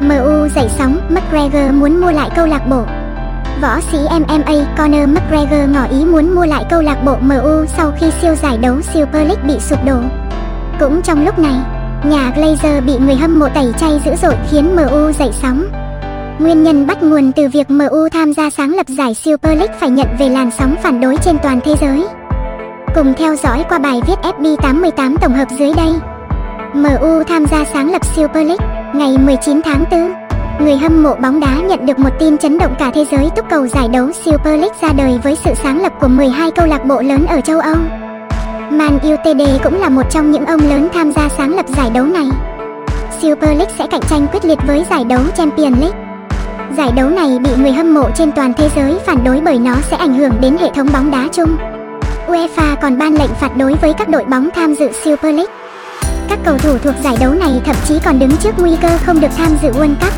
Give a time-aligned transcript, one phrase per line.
[0.00, 2.82] MU dậy sóng, McGregor muốn mua lại câu lạc bộ.
[3.62, 7.92] Võ sĩ MMA Conor McGregor ngỏ ý muốn mua lại câu lạc bộ MU sau
[8.00, 9.96] khi siêu giải đấu Super League bị sụp đổ.
[10.80, 11.54] Cũng trong lúc này,
[12.04, 15.64] nhà Glazer bị người hâm mộ tẩy chay dữ dội khiến MU dậy sóng.
[16.38, 19.90] Nguyên nhân bắt nguồn từ việc MU tham gia sáng lập giải Super League phải
[19.90, 22.06] nhận về làn sóng phản đối trên toàn thế giới.
[22.94, 25.94] Cùng theo dõi qua bài viết FB88 tổng hợp dưới đây.
[26.74, 30.12] MU tham gia sáng lập Super League ngày 19 tháng 4.
[30.60, 33.50] Người hâm mộ bóng đá nhận được một tin chấn động cả thế giới túc
[33.50, 36.84] cầu giải đấu Super League ra đời với sự sáng lập của 12 câu lạc
[36.84, 37.76] bộ lớn ở châu Âu.
[38.70, 42.04] Man Utd cũng là một trong những ông lớn tham gia sáng lập giải đấu
[42.04, 42.28] này.
[43.22, 45.98] Super League sẽ cạnh tranh quyết liệt với giải đấu Champions League.
[46.76, 49.74] Giải đấu này bị người hâm mộ trên toàn thế giới phản đối bởi nó
[49.90, 51.56] sẽ ảnh hưởng đến hệ thống bóng đá chung.
[52.26, 55.54] UEFA còn ban lệnh phạt đối với các đội bóng tham dự Super League.
[56.28, 59.20] Các cầu thủ thuộc giải đấu này thậm chí còn đứng trước nguy cơ không
[59.20, 60.12] được tham dự World Cup.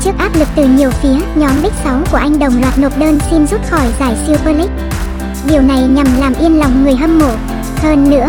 [0.00, 3.18] Trước áp lực từ nhiều phía, nhóm Big 6 của Anh đồng loạt nộp đơn
[3.30, 4.74] xin rút khỏi giải Super League.
[5.48, 7.30] Điều này nhằm làm yên lòng người hâm mộ.
[7.82, 8.28] Hơn nữa,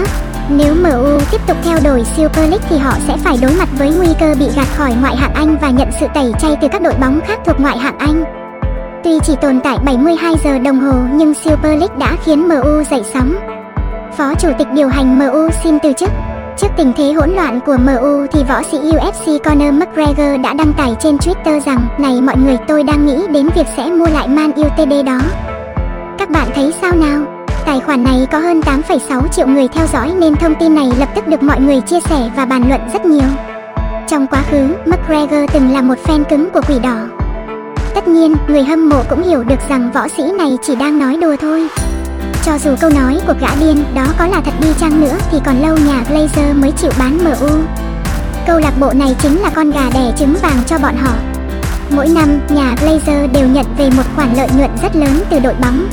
[0.50, 3.92] nếu MU tiếp tục theo đuổi Super League thì họ sẽ phải đối mặt với
[3.92, 6.82] nguy cơ bị gạt khỏi ngoại hạng Anh và nhận sự tẩy chay từ các
[6.82, 8.24] đội bóng khác thuộc ngoại hạng Anh.
[9.04, 13.02] Tuy chỉ tồn tại 72 giờ đồng hồ nhưng Super League đã khiến MU dậy
[13.14, 13.36] sóng.
[14.18, 16.10] Phó chủ tịch điều hành MU xin từ chức.
[16.58, 20.74] Trước tình thế hỗn loạn của MU thì võ sĩ UFC Conor McGregor đã đăng
[20.78, 24.28] tải trên Twitter rằng Này mọi người tôi đang nghĩ đến việc sẽ mua lại
[24.28, 25.20] Man UTD đó.
[26.18, 27.26] Các bạn thấy sao nào?
[27.66, 31.10] Tài khoản này có hơn 8,6 triệu người theo dõi nên thông tin này lập
[31.16, 33.30] tức được mọi người chia sẻ và bàn luận rất nhiều.
[34.08, 37.08] Trong quá khứ, McGregor từng là một fan cứng của quỷ đỏ.
[37.96, 41.18] Tất nhiên, người hâm mộ cũng hiểu được rằng võ sĩ này chỉ đang nói
[41.22, 41.68] đùa thôi.
[42.46, 45.40] Cho dù câu nói của gã điên đó có là thật đi chăng nữa thì
[45.46, 47.48] còn lâu nhà Glazer mới chịu bán MU.
[48.48, 51.14] Câu lạc bộ này chính là con gà đẻ trứng vàng cho bọn họ.
[51.90, 55.54] Mỗi năm, nhà Glazer đều nhận về một khoản lợi nhuận rất lớn từ đội
[55.62, 55.88] bóng.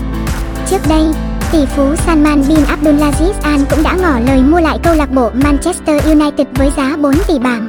[0.71, 1.07] Trước đây,
[1.53, 5.31] tỷ phú Salman bin Abdulaziz Al cũng đã ngỏ lời mua lại câu lạc bộ
[5.35, 7.69] Manchester United với giá 4 tỷ bảng.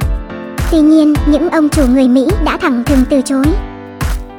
[0.71, 3.45] Tuy nhiên, những ông chủ người Mỹ đã thẳng thừng từ chối.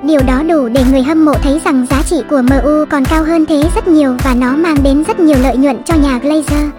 [0.03, 3.25] Điều đó đủ để người hâm mộ thấy rằng giá trị của MU còn cao
[3.25, 6.71] hơn thế rất nhiều và nó mang đến rất nhiều lợi nhuận cho nhà Glazer.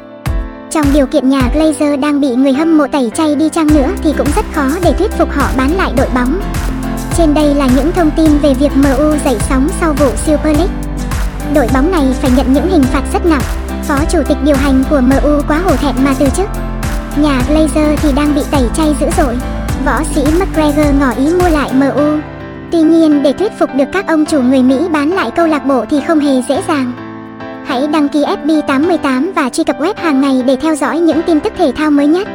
[0.71, 3.89] Trong điều kiện nhà Glazer đang bị người hâm mộ tẩy chay đi chăng nữa
[4.03, 6.39] thì cũng rất khó để thuyết phục họ bán lại đội bóng.
[7.17, 10.75] Trên đây là những thông tin về việc MU dậy sóng sau vụ Super League.
[11.53, 13.43] Đội bóng này phải nhận những hình phạt rất nặng.
[13.83, 16.47] Phó chủ tịch điều hành của MU quá hổ thẹn mà từ chức.
[17.17, 19.35] Nhà Glazer thì đang bị tẩy chay dữ dội.
[19.85, 22.17] Võ sĩ McGregor ngỏ ý mua lại MU.
[23.23, 25.97] Để thuyết phục được các ông chủ người Mỹ bán lại câu lạc bộ thì
[26.07, 26.91] không hề dễ dàng.
[27.65, 31.39] Hãy đăng ký FB88 và truy cập web hàng ngày để theo dõi những tin
[31.39, 32.27] tức thể thao mới nhất.